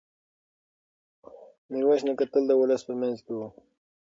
میرویس 1.71 2.01
نیکه 2.07 2.25
تل 2.31 2.43
د 2.47 2.51
ولس 2.61 2.81
په 2.87 2.93
منځ 3.01 3.17
کې 3.25 3.33
و. 3.37 3.41